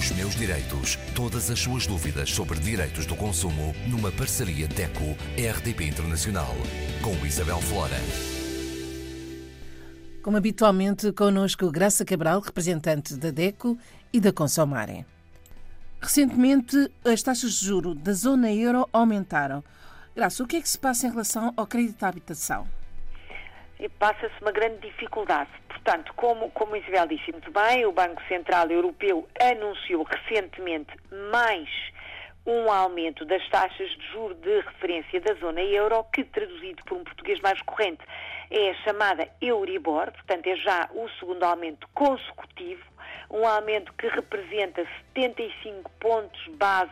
Os 0.00 0.10
meus 0.12 0.34
direitos. 0.34 0.96
Todas 1.14 1.50
as 1.50 1.60
suas 1.60 1.86
dúvidas 1.86 2.30
sobre 2.30 2.58
direitos 2.58 3.04
do 3.04 3.14
consumo 3.14 3.74
numa 3.86 4.10
parceria 4.10 4.66
DECO-RDP 4.66 5.88
Internacional. 5.88 6.54
Com 7.02 7.26
Isabel 7.26 7.60
Flora. 7.60 7.98
Como 10.22 10.38
habitualmente, 10.38 11.12
connosco 11.12 11.70
Graça 11.70 12.02
Cabral, 12.02 12.40
representante 12.40 13.14
da 13.14 13.30
DECO 13.30 13.76
e 14.10 14.18
da 14.18 14.32
Consomare. 14.32 15.04
Recentemente, 16.00 16.90
as 17.04 17.22
taxas 17.22 17.52
de 17.52 17.66
juro 17.66 17.94
da 17.94 18.14
zona 18.14 18.50
euro 18.50 18.88
aumentaram. 18.94 19.62
Graça, 20.16 20.42
o 20.42 20.46
que 20.46 20.56
é 20.56 20.62
que 20.62 20.68
se 20.70 20.78
passa 20.78 21.08
em 21.08 21.10
relação 21.10 21.52
ao 21.54 21.66
crédito 21.66 22.02
à 22.04 22.08
habitação? 22.08 22.66
Passa-se 23.88 24.34
uma 24.40 24.52
grande 24.52 24.78
dificuldade. 24.88 25.50
Portanto, 25.68 26.12
como, 26.14 26.50
como 26.50 26.76
Isabel 26.76 27.06
disse 27.06 27.32
muito 27.32 27.50
bem, 27.50 27.86
o 27.86 27.92
Banco 27.92 28.22
Central 28.28 28.68
Europeu 28.70 29.28
anunciou 29.40 30.02
recentemente 30.04 30.90
mais 31.30 31.68
um 32.46 32.70
aumento 32.70 33.24
das 33.24 33.46
taxas 33.48 33.88
de 33.90 34.06
juro 34.12 34.34
de 34.34 34.60
referência 34.60 35.20
da 35.20 35.34
zona 35.34 35.60
euro, 35.62 36.04
que 36.12 36.24
traduzido 36.24 36.82
por 36.84 36.98
um 36.98 37.04
português 37.04 37.40
mais 37.40 37.60
corrente 37.62 38.02
é 38.50 38.70
a 38.70 38.74
chamada 38.82 39.28
Euribor, 39.40 40.10
portanto 40.10 40.46
é 40.46 40.56
já 40.56 40.88
o 40.92 41.08
segundo 41.20 41.44
aumento 41.44 41.86
consecutivo, 41.94 42.82
um 43.30 43.46
aumento 43.46 43.92
que 43.92 44.08
representa 44.08 44.84
75 45.14 45.90
pontos 46.00 46.46
base 46.56 46.90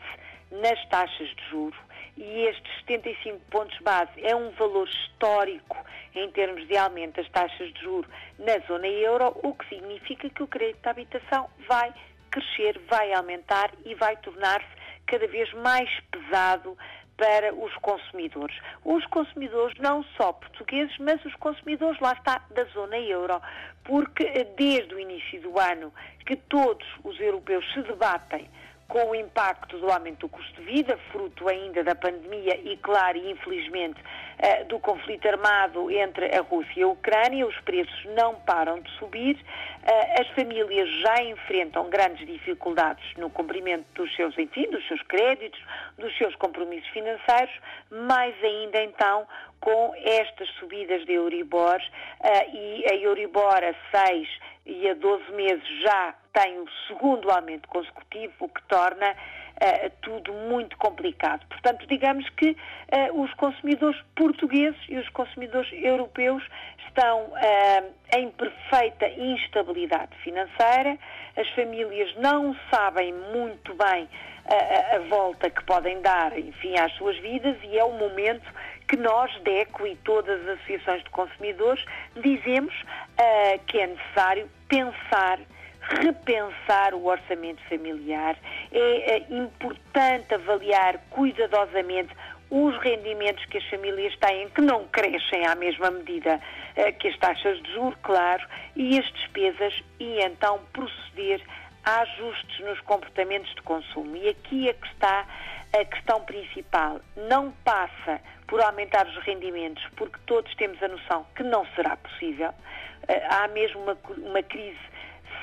nas 0.50 0.82
taxas 0.88 1.28
de 1.28 1.50
juro 1.50 1.76
e 2.18 2.46
estes 2.46 2.78
75 2.80 3.38
pontos 3.50 3.78
base 3.78 4.10
é 4.16 4.34
um 4.34 4.50
valor 4.50 4.88
histórico 4.88 5.76
em 6.14 6.28
termos 6.32 6.66
de 6.66 6.76
aumento 6.76 7.16
das 7.16 7.30
taxas 7.30 7.72
de 7.72 7.80
juro 7.80 8.08
na 8.38 8.58
zona 8.66 8.88
euro, 8.88 9.36
o 9.42 9.54
que 9.54 9.68
significa 9.68 10.28
que 10.28 10.42
o 10.42 10.48
crédito 10.48 10.82
de 10.82 10.88
habitação 10.88 11.48
vai 11.68 11.94
crescer, 12.30 12.80
vai 12.90 13.12
aumentar 13.12 13.70
e 13.84 13.94
vai 13.94 14.16
tornar-se 14.16 14.66
cada 15.06 15.26
vez 15.28 15.52
mais 15.54 15.88
pesado 16.10 16.76
para 17.16 17.52
os 17.54 17.74
consumidores. 17.76 18.56
Os 18.84 19.04
consumidores, 19.06 19.76
não 19.78 20.04
só 20.16 20.32
portugueses, 20.32 20.96
mas 20.98 21.24
os 21.24 21.34
consumidores, 21.36 22.00
lá 22.00 22.12
está, 22.12 22.44
da 22.50 22.64
zona 22.64 22.96
euro. 22.98 23.40
Porque 23.84 24.44
desde 24.56 24.94
o 24.94 25.00
início 25.00 25.40
do 25.40 25.58
ano 25.58 25.92
que 26.26 26.36
todos 26.36 26.86
os 27.02 27.18
europeus 27.18 27.64
se 27.72 27.82
debatem 27.82 28.48
com 28.88 29.10
o 29.10 29.14
impacto 29.14 29.78
do 29.78 29.90
aumento 29.90 30.20
do 30.20 30.28
custo 30.30 30.62
de 30.62 30.66
vida, 30.66 30.98
fruto 31.12 31.46
ainda 31.46 31.84
da 31.84 31.94
pandemia 31.94 32.58
e, 32.64 32.74
claro, 32.78 33.18
e 33.18 33.30
infelizmente, 33.30 34.00
eh, 34.38 34.64
do 34.64 34.78
conflito 34.78 35.28
armado 35.28 35.90
entre 35.90 36.34
a 36.34 36.40
Rússia 36.40 36.80
e 36.80 36.82
a 36.82 36.88
Ucrânia, 36.88 37.46
os 37.46 37.60
preços 37.60 38.04
não 38.16 38.36
param 38.36 38.80
de 38.80 38.90
subir, 38.92 39.38
eh, 39.82 40.22
as 40.22 40.28
famílias 40.28 40.88
já 41.02 41.22
enfrentam 41.22 41.90
grandes 41.90 42.26
dificuldades 42.26 43.04
no 43.18 43.28
cumprimento 43.28 43.84
dos 43.94 44.14
seus, 44.16 44.36
enfim, 44.38 44.70
dos 44.70 44.86
seus 44.88 45.02
créditos, 45.02 45.60
dos 45.98 46.16
seus 46.16 46.34
compromissos 46.36 46.88
financeiros, 46.88 47.54
mais 47.90 48.34
ainda 48.42 48.82
então 48.82 49.26
com 49.60 49.92
estas 50.02 50.48
subidas 50.60 51.04
de 51.04 51.12
Euribor 51.12 51.78
eh, 52.22 52.50
e 52.54 52.86
a 52.90 52.94
Euribor 52.94 53.62
a 53.62 53.74
6 54.06 54.28
e 54.68 54.86
a 54.88 54.94
12 54.94 55.32
meses 55.32 55.66
já 55.80 56.14
tem 56.32 56.58
o 56.60 56.66
segundo 56.86 57.30
aumento 57.30 57.66
consecutivo, 57.68 58.32
o 58.38 58.48
que 58.48 58.62
torna 58.64 59.10
uh, 59.10 59.90
tudo 60.02 60.32
muito 60.32 60.76
complicado. 60.76 61.44
Portanto, 61.48 61.86
digamos 61.88 62.28
que 62.30 62.50
uh, 62.50 63.20
os 63.20 63.32
consumidores 63.34 63.98
portugueses 64.14 64.78
e 64.88 64.98
os 64.98 65.08
consumidores 65.08 65.70
europeus 65.72 66.44
estão 66.86 67.22
uh, 67.22 67.94
em 68.14 68.30
perfeita 68.30 69.08
instabilidade 69.08 70.14
financeira, 70.22 70.98
as 71.34 71.48
famílias 71.50 72.14
não 72.16 72.54
sabem 72.70 73.12
muito 73.32 73.74
bem 73.74 74.06
a, 74.44 74.96
a, 74.96 74.98
volta 75.00 75.50
que 75.50 75.62
podem 75.64 76.00
dar, 76.00 76.38
enfim, 76.38 76.78
às 76.78 76.92
suas 76.94 77.16
vidas 77.18 77.56
e 77.62 77.78
é 77.78 77.84
o 77.84 77.92
momento 77.92 78.50
que 78.88 78.96
nós, 78.96 79.30
DECO 79.42 79.86
e 79.86 79.94
todas 79.96 80.40
as 80.40 80.58
associações 80.58 81.04
de 81.04 81.10
consumidores, 81.10 81.84
dizemos 82.16 82.74
uh, 82.82 83.60
que 83.66 83.78
é 83.78 83.86
necessário 83.86 84.48
pensar 84.66 85.38
repensar 85.80 86.92
o 86.94 87.06
orçamento 87.06 87.62
familiar, 87.68 88.36
é, 88.70 89.16
é 89.16 89.26
importante 89.30 90.34
avaliar 90.34 90.98
cuidadosamente 91.08 92.14
os 92.50 92.76
rendimentos 92.78 93.44
que 93.46 93.58
as 93.58 93.64
famílias 93.68 94.14
têm, 94.16 94.48
que 94.50 94.60
não 94.60 94.86
crescem 94.88 95.46
à 95.46 95.54
mesma 95.54 95.90
medida 95.90 96.36
uh, 96.36 96.98
que 96.98 97.08
as 97.08 97.18
taxas 97.18 97.62
de 97.62 97.72
juros, 97.72 97.98
claro, 98.02 98.46
e 98.76 98.98
as 98.98 99.10
despesas, 99.12 99.82
e 99.98 100.20
então 100.20 100.60
proceder 100.72 101.42
a 101.84 102.00
ajustes 102.00 102.60
nos 102.60 102.80
comportamentos 102.80 103.54
de 103.54 103.62
consumo. 103.62 104.16
E 104.16 104.28
aqui 104.28 104.68
é 104.68 104.72
que 104.72 104.86
está 104.88 105.26
a 105.72 105.84
questão 105.84 106.20
principal. 106.24 107.00
Não 107.28 107.50
passa 107.64 108.20
por 108.46 108.60
aumentar 108.60 109.06
os 109.06 109.16
rendimentos, 109.24 109.84
porque 109.96 110.18
todos 110.26 110.54
temos 110.54 110.82
a 110.82 110.88
noção 110.88 111.26
que 111.36 111.42
não 111.42 111.66
será 111.76 111.96
possível. 111.96 112.50
Uh, 112.50 113.12
há 113.30 113.48
mesmo 113.48 113.82
uma, 113.82 113.96
uma 114.16 114.42
crise 114.42 114.78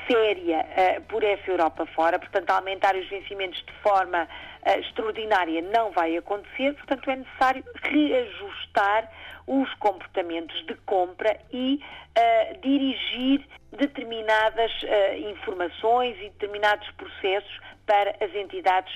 séria 0.08 0.66
uh, 0.66 1.02
por 1.04 1.24
essa 1.24 1.50
Europa 1.50 1.86
fora, 1.88 2.20
portanto, 2.20 2.50
aumentar 2.52 2.96
os 2.96 3.08
vencimentos 3.10 3.64
de 3.66 3.74
forma 3.82 4.24
uh, 4.24 4.80
extraordinária 4.80 5.62
não 5.62 5.92
vai 5.92 6.18
acontecer, 6.18 6.74
portanto, 6.74 7.10
é 7.10 7.16
necessário 7.18 7.64
reajustar 7.84 9.10
os 9.48 9.72
comportamentos 9.76 10.66
de 10.66 10.74
compra 10.86 11.40
e 11.52 11.80
uh, 12.18 12.62
dirigir 12.62 13.46
determinadas 13.76 14.72
informações 15.32 16.18
e 16.18 16.30
determinados 16.30 16.90
processos 16.92 17.60
para 17.86 18.16
as 18.24 18.34
entidades 18.34 18.94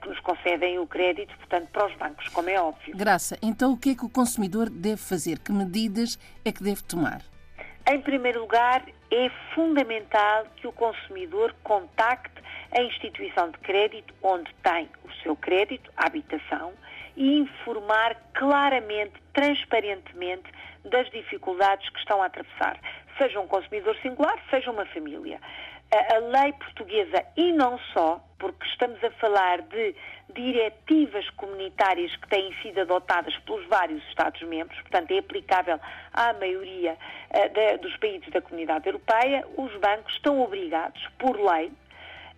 que 0.00 0.08
nos 0.08 0.18
concedem 0.20 0.78
o 0.78 0.86
crédito, 0.86 1.36
portanto, 1.36 1.68
para 1.70 1.86
os 1.86 1.94
bancos, 1.96 2.28
como 2.28 2.48
é 2.48 2.60
óbvio. 2.60 2.96
Graça, 2.96 3.36
então 3.42 3.72
o 3.72 3.76
que 3.76 3.90
é 3.90 3.94
que 3.94 4.04
o 4.04 4.08
consumidor 4.08 4.70
deve 4.70 4.96
fazer? 4.96 5.38
Que 5.38 5.52
medidas 5.52 6.18
é 6.44 6.50
que 6.50 6.62
deve 6.62 6.82
tomar? 6.82 7.20
Em 7.86 8.00
primeiro 8.00 8.40
lugar, 8.40 8.82
é 9.10 9.30
fundamental 9.54 10.46
que 10.56 10.66
o 10.66 10.72
consumidor 10.72 11.54
contacte 11.62 12.42
a 12.76 12.82
instituição 12.82 13.50
de 13.50 13.58
crédito 13.58 14.12
onde 14.22 14.52
tem 14.62 14.88
o 15.04 15.12
seu 15.22 15.36
crédito, 15.36 15.92
a 15.96 16.06
habitação, 16.06 16.72
e 17.16 17.38
informar 17.38 18.16
claramente, 18.34 19.14
transparentemente, 19.32 20.50
das 20.84 21.08
dificuldades 21.10 21.88
que 21.90 21.98
estão 21.98 22.22
a 22.22 22.26
atravessar, 22.26 22.80
seja 23.18 23.40
um 23.40 23.46
consumidor 23.46 23.96
singular, 24.02 24.36
seja 24.50 24.70
uma 24.70 24.86
família. 24.86 25.40
A, 25.92 26.18
lei 26.18 26.52
portuguesa 26.54 27.24
e 27.36 27.52
não 27.52 27.78
só, 27.92 28.20
porque 28.38 28.66
estamos 28.66 29.02
a 29.04 29.10
falar 29.12 29.62
de 29.62 29.94
diretivas 30.34 31.28
comunitárias 31.30 32.14
que 32.16 32.28
têm 32.28 32.52
sido 32.60 32.80
adotadas 32.80 33.36
pelos 33.38 33.64
vários 33.66 34.02
Estados-membros, 34.08 34.78
portanto 34.80 35.12
é 35.12 35.18
aplicável 35.18 35.78
à 36.12 36.32
maioria 36.34 36.96
uh, 37.30 37.48
de, 37.48 37.78
dos 37.78 37.96
países 37.98 38.28
da 38.30 38.42
comunidade 38.42 38.86
europeia, 38.86 39.46
os 39.56 39.72
bancos 39.76 40.12
estão 40.14 40.40
obrigados, 40.40 41.00
por 41.18 41.38
lei, 41.38 41.70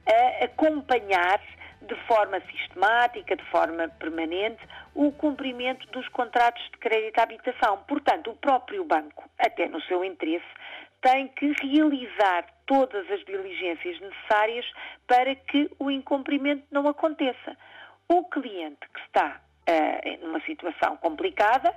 a 0.06 0.44
acompanhar 0.44 1.40
de 1.82 1.94
forma 2.06 2.40
sistemática, 2.40 3.36
de 3.36 3.44
forma 3.46 3.88
permanente, 3.88 4.60
o 4.94 5.12
cumprimento 5.12 5.86
dos 5.90 6.08
contratos 6.08 6.62
de 6.72 6.78
crédito 6.78 7.18
à 7.18 7.22
habitação. 7.22 7.78
Portanto, 7.86 8.30
o 8.30 8.36
próprio 8.36 8.84
banco, 8.84 9.28
até 9.38 9.68
no 9.68 9.80
seu 9.82 10.04
interesse, 10.04 10.46
tem 11.00 11.28
que 11.28 11.52
realizar 11.62 12.46
todas 12.66 13.08
as 13.10 13.24
diligências 13.24 14.00
necessárias 14.00 14.66
para 15.06 15.34
que 15.34 15.70
o 15.78 15.90
incumprimento 15.90 16.64
não 16.70 16.88
aconteça. 16.88 17.56
O 18.08 18.24
cliente 18.24 18.88
que 18.92 19.00
está 19.00 19.40
uh, 19.68 20.26
numa 20.26 20.40
situação 20.40 20.96
complicada, 20.96 21.74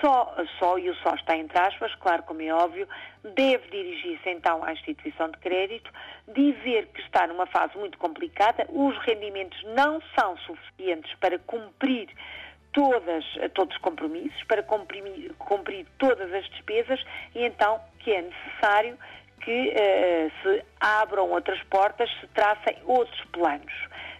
só, 0.00 0.34
só, 0.58 0.78
e 0.78 0.88
o 0.88 0.94
só 0.96 1.14
está 1.14 1.36
entre 1.36 1.58
aspas, 1.58 1.94
claro 1.96 2.22
como 2.22 2.40
é 2.40 2.52
óbvio, 2.52 2.88
deve 3.22 3.68
dirigir-se 3.68 4.30
então 4.30 4.64
à 4.64 4.72
instituição 4.72 5.28
de 5.30 5.38
crédito, 5.38 5.90
dizer 6.28 6.86
que 6.88 7.00
está 7.02 7.26
numa 7.26 7.46
fase 7.46 7.76
muito 7.76 7.98
complicada, 7.98 8.66
os 8.68 8.96
rendimentos 8.98 9.62
não 9.74 10.00
são 10.18 10.36
suficientes 10.38 11.12
para 11.20 11.38
cumprir 11.38 12.08
todas, 12.72 13.24
todos 13.54 13.76
os 13.76 13.82
compromissos, 13.82 14.42
para 14.44 14.62
cumprir, 14.62 15.32
cumprir 15.38 15.86
todas 15.98 16.32
as 16.32 16.48
despesas, 16.50 17.02
e 17.34 17.44
então 17.44 17.80
que 17.98 18.12
é 18.12 18.22
necessário 18.22 18.98
que 19.40 19.74
uh, 19.74 20.32
se 20.42 20.64
abram 20.80 21.30
outras 21.30 21.60
portas, 21.64 22.08
se 22.20 22.26
tracem 22.28 22.76
outros 22.84 23.20
planos. 23.32 23.72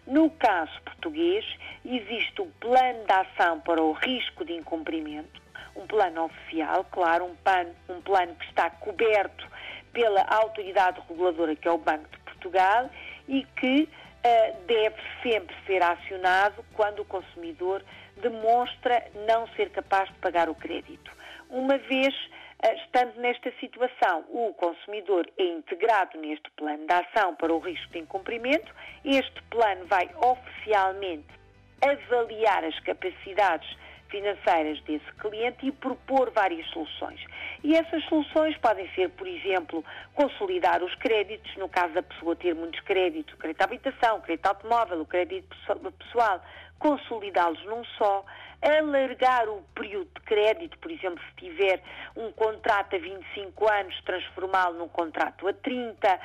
No 0.06 0.30
caso 0.30 0.72
português, 0.82 1.44
existe 1.84 2.42
o 2.42 2.46
plano 2.60 3.04
de 3.04 3.12
ação 3.12 3.60
para 3.60 3.80
o 3.80 3.92
risco 3.92 4.44
de 4.44 4.52
incumprimento, 4.52 5.40
um 5.76 5.86
plano 5.86 6.24
oficial, 6.24 6.84
claro, 6.90 7.26
um 7.26 7.36
plano, 7.36 7.74
um 7.88 8.00
plano 8.00 8.34
que 8.34 8.46
está 8.46 8.68
coberto 8.70 9.46
pela 9.92 10.22
autoridade 10.22 11.00
reguladora, 11.08 11.54
que 11.54 11.68
é 11.68 11.70
o 11.70 11.78
Banco 11.78 12.08
de 12.10 12.18
Portugal, 12.18 12.90
e 13.28 13.44
que 13.60 13.82
uh, 13.84 14.66
deve 14.66 14.96
sempre 15.22 15.54
ser 15.66 15.82
acionado 15.82 16.64
quando 16.74 17.00
o 17.00 17.04
consumidor 17.04 17.84
demonstra 18.20 19.04
não 19.26 19.46
ser 19.48 19.70
capaz 19.70 20.08
de 20.08 20.14
pagar 20.16 20.48
o 20.48 20.54
crédito. 20.54 21.10
Uma 21.48 21.78
vez 21.78 22.14
estando 22.70 23.20
nesta 23.20 23.50
situação, 23.58 24.24
o 24.28 24.54
consumidor 24.54 25.28
é 25.36 25.44
integrado 25.44 26.18
neste 26.18 26.48
plano 26.52 26.86
de 26.86 26.92
ação 26.92 27.34
para 27.34 27.52
o 27.52 27.58
risco 27.58 27.92
de 27.92 27.98
incumprimento. 27.98 28.72
Este 29.04 29.42
plano 29.44 29.84
vai 29.86 30.08
oficialmente 30.16 31.26
avaliar 31.80 32.64
as 32.64 32.78
capacidades 32.80 33.68
financeiras 34.12 34.78
desse 34.82 35.10
cliente 35.18 35.66
e 35.66 35.72
propor 35.72 36.30
várias 36.30 36.66
soluções. 36.68 37.18
E 37.64 37.74
essas 37.74 38.04
soluções 38.04 38.56
podem 38.58 38.88
ser, 38.94 39.08
por 39.10 39.26
exemplo, 39.26 39.82
consolidar 40.14 40.82
os 40.84 40.94
créditos, 40.96 41.56
no 41.56 41.68
caso 41.68 41.94
da 41.94 42.02
pessoa 42.02 42.36
ter 42.36 42.54
muitos 42.54 42.80
créditos, 42.80 43.34
crédito 43.34 43.58
de 43.58 43.64
habitação, 43.64 44.20
crédito 44.20 44.46
automóvel, 44.46 45.00
o 45.00 45.06
crédito 45.06 45.56
pessoal, 45.98 46.44
consolidá-los 46.78 47.64
num 47.64 47.84
só, 47.96 48.24
alargar 48.60 49.48
o 49.48 49.62
período 49.74 50.08
de 50.14 50.20
crédito, 50.20 50.78
por 50.78 50.90
exemplo, 50.90 51.20
se 51.30 51.46
tiver 51.46 51.82
um 52.16 52.30
contrato 52.32 52.94
a 52.94 52.98
25 52.98 53.72
anos, 53.72 54.00
transformá-lo 54.04 54.78
num 54.78 54.88
contrato 54.88 55.48
a 55.48 55.52
30, 55.52 56.20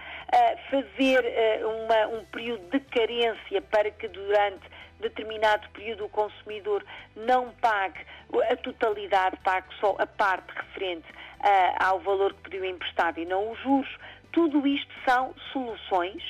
fazer 0.70 1.66
uma, 1.66 2.18
um 2.18 2.26
período 2.26 2.70
de 2.70 2.80
carência 2.82 3.62
para 3.62 3.90
que 3.92 4.08
durante 4.08 4.77
determinado 5.00 5.70
período 5.70 6.06
o 6.06 6.10
consumidor 6.10 6.84
não 7.16 7.52
pague 7.62 8.06
a 8.50 8.56
totalidade, 8.58 9.38
pague 9.44 9.68
só 9.80 9.96
a 10.00 10.08
parte 10.08 10.52
referente 10.54 11.08
uh, 11.10 11.84
ao 11.84 12.00
valor 12.00 12.34
que 12.34 12.50
pediu 12.50 12.66
emprestado 12.66 13.20
e 13.20 13.26
não 13.26 13.52
os 13.52 13.60
juros. 13.60 13.98
Tudo 14.32 14.66
isto 14.68 14.94
são 15.06 15.34
soluções 15.52 16.24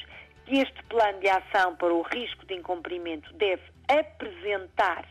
que 0.45 0.59
este 0.59 0.83
plano 0.83 1.19
de 1.19 1.29
ação 1.29 1.75
para 1.75 1.93
o 1.93 2.01
risco 2.01 2.45
de 2.45 2.55
incumprimento 2.55 3.33
deve 3.33 3.63
apresentar 3.87 5.05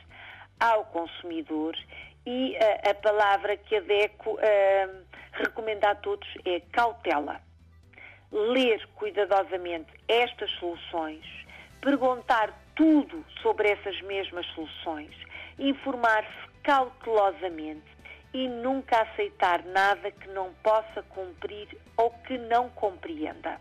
ao 0.58 0.84
consumidor 0.86 1.76
e 2.24 2.56
uh, 2.56 2.90
a 2.90 2.94
palavra 2.94 3.56
que 3.56 3.76
a 3.76 3.80
DECO 3.80 4.30
uh, 4.32 5.06
recomenda 5.32 5.90
a 5.90 5.94
todos 5.94 6.26
é 6.44 6.60
cautela. 6.72 7.40
Ler 8.32 8.84
cuidadosamente 8.96 9.92
estas 10.08 10.50
soluções, 10.58 11.24
perguntar 11.80 12.52
tudo 12.76 13.24
sobre 13.42 13.70
essas 13.70 14.00
mesmas 14.02 14.46
soluções, 14.54 15.10
informar-se 15.58 16.48
cautelosamente 16.62 17.96
e 18.32 18.46
nunca 18.48 19.00
aceitar 19.02 19.64
nada 19.64 20.10
que 20.10 20.28
não 20.28 20.52
possa 20.62 21.02
cumprir 21.08 21.68
ou 21.96 22.10
que 22.26 22.36
não 22.36 22.68
compreenda. 22.70 23.58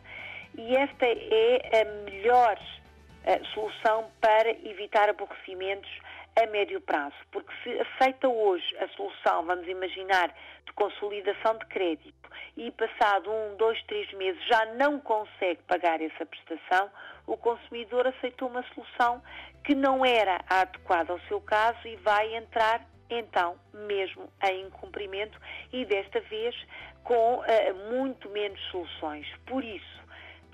E 0.57 0.75
esta 0.75 1.05
é 1.05 1.81
a 1.81 2.11
melhor 2.11 2.57
uh, 2.57 3.45
solução 3.53 4.11
para 4.19 4.49
evitar 4.67 5.09
aborrecimentos 5.09 5.89
a 6.35 6.45
médio 6.47 6.81
prazo, 6.81 7.15
porque 7.31 7.53
se 7.63 7.79
aceita 7.79 8.27
hoje 8.27 8.75
a 8.77 8.87
solução, 8.89 9.45
vamos 9.45 9.67
imaginar, 9.67 10.33
de 10.65 10.73
consolidação 10.73 11.57
de 11.57 11.65
crédito 11.67 12.29
e 12.57 12.71
passado 12.71 13.31
um, 13.31 13.55
dois, 13.55 13.81
três 13.83 14.11
meses 14.13 14.43
já 14.45 14.65
não 14.75 14.99
consegue 14.99 15.61
pagar 15.63 16.01
essa 16.01 16.25
prestação, 16.25 16.89
o 17.25 17.37
consumidor 17.37 18.07
aceitou 18.07 18.49
uma 18.49 18.63
solução 18.73 19.21
que 19.63 19.73
não 19.73 20.05
era 20.05 20.41
adequada 20.49 21.13
ao 21.13 21.19
seu 21.21 21.39
caso 21.41 21.87
e 21.87 21.95
vai 21.97 22.35
entrar 22.35 22.85
então 23.09 23.55
mesmo 23.73 24.29
em 24.43 24.65
incumprimento 24.65 25.39
e 25.71 25.85
desta 25.85 26.19
vez 26.21 26.55
com 27.03 27.35
uh, 27.35 27.43
muito 27.91 28.29
menos 28.29 28.59
soluções. 28.71 29.27
Por 29.45 29.63
isso, 29.63 30.01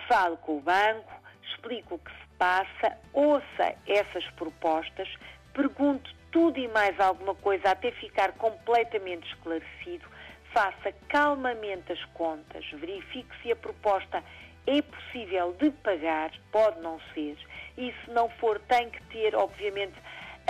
falo 0.07 0.37
com 0.37 0.57
o 0.57 0.61
banco, 0.61 1.11
explico 1.43 1.95
o 1.95 1.99
que 1.99 2.11
se 2.11 2.27
passa, 2.37 2.97
ouça 3.13 3.75
essas 3.87 4.25
propostas, 4.31 5.07
pergunte 5.53 6.15
tudo 6.31 6.59
e 6.59 6.67
mais 6.67 6.99
alguma 6.99 7.35
coisa 7.35 7.71
até 7.71 7.91
ficar 7.91 8.31
completamente 8.33 9.27
esclarecido, 9.27 10.07
faça 10.53 10.93
calmamente 11.07 11.91
as 11.91 12.03
contas, 12.13 12.65
verifique 12.73 13.29
se 13.41 13.51
a 13.51 13.55
proposta 13.55 14.23
é 14.67 14.81
possível 14.81 15.53
de 15.59 15.71
pagar, 15.71 16.31
pode 16.51 16.79
não 16.81 16.99
ser, 17.13 17.37
e 17.77 17.93
se 18.03 18.11
não 18.11 18.29
for, 18.29 18.59
tem 18.59 18.89
que 18.89 19.01
ter, 19.05 19.35
obviamente, 19.35 19.95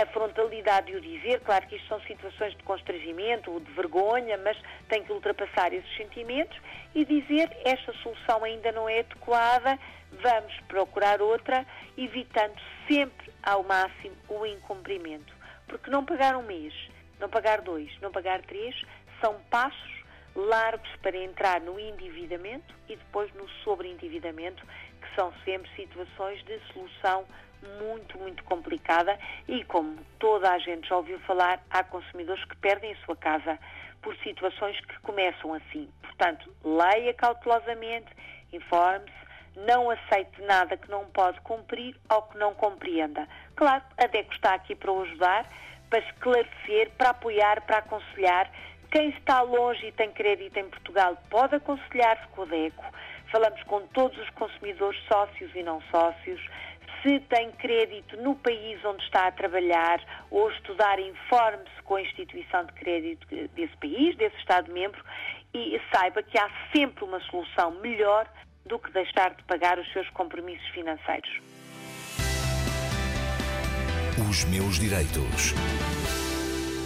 a 0.00 0.06
frontalidade 0.06 0.86
de 0.86 0.96
o 0.96 1.00
dizer. 1.00 1.40
Claro 1.40 1.66
que 1.66 1.76
isto 1.76 1.88
são 1.88 2.00
situações 2.02 2.56
de 2.56 2.62
constrangimento 2.62 3.50
ou 3.50 3.60
de 3.60 3.70
vergonha, 3.72 4.38
mas 4.38 4.56
tem 4.88 5.02
que 5.02 5.12
ultrapassar 5.12 5.72
esses 5.72 5.96
sentimentos 5.96 6.56
e 6.94 7.04
dizer 7.04 7.50
esta 7.64 7.92
solução 7.94 8.44
ainda 8.44 8.72
não 8.72 8.88
é 8.88 9.00
adequada, 9.00 9.78
vamos 10.20 10.54
procurar 10.68 11.20
outra, 11.20 11.66
evitando 11.96 12.60
sempre 12.86 13.32
ao 13.42 13.62
máximo 13.62 14.16
o 14.28 14.44
incumprimento. 14.46 15.32
Porque 15.66 15.90
não 15.90 16.04
pagar 16.04 16.36
um 16.36 16.42
mês, 16.42 16.74
não 17.18 17.28
pagar 17.28 17.60
dois, 17.60 17.90
não 18.00 18.10
pagar 18.10 18.42
três, 18.42 18.74
são 19.20 19.40
passos 19.50 20.02
largos 20.34 20.88
para 21.02 21.16
entrar 21.16 21.60
no 21.60 21.78
endividamento 21.78 22.74
e 22.88 22.96
depois 22.96 23.32
no 23.34 23.48
sobreendividamento, 23.64 24.64
que 25.00 25.14
são 25.14 25.32
sempre 25.44 25.70
situações 25.76 26.42
de 26.44 26.58
solução 26.72 27.26
muito, 27.78 28.18
muito 28.18 28.42
complicada 28.44 29.18
e, 29.46 29.64
como 29.64 29.98
toda 30.18 30.50
a 30.50 30.58
gente 30.58 30.88
já 30.88 30.96
ouviu 30.96 31.18
falar, 31.20 31.62
há 31.70 31.84
consumidores 31.84 32.44
que 32.44 32.56
perdem 32.56 32.92
a 32.92 32.96
sua 33.04 33.16
casa 33.16 33.58
por 34.00 34.16
situações 34.16 34.78
que 34.80 34.98
começam 35.00 35.54
assim. 35.54 35.88
Portanto, 36.02 36.52
leia 36.64 37.14
cautelosamente, 37.14 38.10
informe-se, 38.52 39.21
não 39.56 39.90
aceite 39.90 40.40
nada 40.42 40.76
que 40.76 40.90
não 40.90 41.04
pode 41.06 41.40
cumprir 41.42 41.96
ou 42.10 42.22
que 42.22 42.38
não 42.38 42.54
compreenda. 42.54 43.28
Claro, 43.56 43.82
a 43.98 44.06
DECO 44.06 44.32
está 44.34 44.54
aqui 44.54 44.74
para 44.74 44.90
o 44.90 45.02
ajudar, 45.02 45.46
para 45.90 45.98
esclarecer, 46.00 46.90
para 46.96 47.10
apoiar, 47.10 47.60
para 47.62 47.78
aconselhar 47.78 48.50
quem 48.92 49.08
está 49.08 49.40
longe 49.40 49.86
e 49.86 49.92
tem 49.92 50.10
crédito 50.10 50.54
em 50.58 50.68
Portugal 50.68 51.16
pode 51.30 51.54
aconselhar-se 51.54 52.26
com 52.28 52.42
o 52.42 52.46
DECO. 52.46 52.84
Falamos 53.30 53.62
com 53.62 53.80
todos 53.88 54.18
os 54.18 54.28
consumidores, 54.30 55.00
sócios 55.10 55.50
e 55.54 55.62
não 55.62 55.80
sócios. 55.90 56.38
Se 57.02 57.18
tem 57.20 57.50
crédito 57.52 58.18
no 58.18 58.36
país 58.36 58.84
onde 58.84 59.02
está 59.04 59.28
a 59.28 59.32
trabalhar 59.32 59.98
ou 60.30 60.50
estudar, 60.50 61.00
informe-se 61.00 61.82
com 61.84 61.96
a 61.96 62.02
instituição 62.02 62.66
de 62.66 62.72
crédito 62.74 63.26
desse 63.54 63.74
país, 63.78 64.14
desse 64.16 64.36
Estado-membro, 64.36 65.02
e 65.54 65.80
saiba 65.90 66.22
que 66.22 66.38
há 66.38 66.50
sempre 66.76 67.02
uma 67.02 67.20
solução 67.20 67.70
melhor 67.80 68.28
do 68.66 68.78
que 68.78 68.90
deixar 68.92 69.34
de 69.34 69.42
pagar 69.44 69.78
os 69.78 69.92
seus 69.92 70.08
compromissos 70.10 70.66
financeiros. 70.68 71.30
Os 74.28 74.44
meus 74.44 74.78
direitos. 74.78 75.54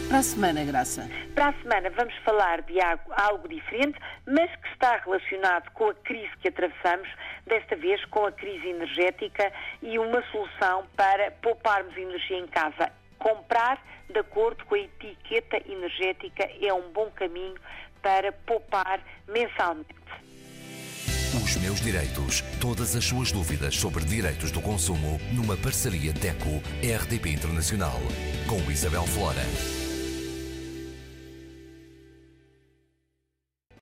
Para 0.09 0.19
a 0.19 0.23
semana, 0.23 0.65
Graça. 0.65 1.11
Para 1.35 1.49
a 1.49 1.53
semana 1.55 1.91
vamos 1.91 2.15
falar 2.19 2.63
de 2.63 2.75
algo 2.81 3.49
diferente, 3.49 3.99
mas 4.25 4.49
que 4.57 4.69
está 4.69 4.97
relacionado 4.99 5.69
com 5.73 5.89
a 5.89 5.95
crise 5.95 6.31
que 6.41 6.49
atravessamos, 6.49 7.09
desta 7.45 7.75
vez 7.75 8.05
com 8.07 8.25
a 8.25 8.33
crise 8.33 8.69
energética 8.69 9.53
e 9.83 9.99
uma 9.99 10.23
solução 10.31 10.87
para 10.97 11.33
pouparmos 11.43 11.97
energia 11.97 12.39
em 12.39 12.47
casa. 12.47 12.93
Comprar 13.19 13.83
de 14.09 14.21
acordo 14.21 14.65
com 14.67 14.77
a 14.77 14.79
etiqueta 14.79 15.57
energética 15.69 16.49
é 16.63 16.73
um 16.73 16.93
bom 16.93 17.11
caminho 17.11 17.57
para 18.01 18.31
poupar 18.31 19.01
mensalmente. 19.27 19.95
Os 21.47 21.57
meus 21.59 21.81
direitos. 21.81 22.43
Todas 22.61 22.97
as 22.97 23.05
suas 23.05 23.31
dúvidas 23.31 23.77
sobre 23.77 24.05
direitos 24.05 24.51
do 24.51 24.61
consumo 24.61 25.21
numa 25.31 25.57
parceria 25.57 26.13
DECO-RDP 26.13 27.31
Internacional 27.31 28.01
com 28.49 28.69
Isabel 28.69 29.07
Flora. 29.07 29.86